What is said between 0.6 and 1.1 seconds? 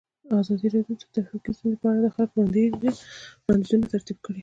راډیو د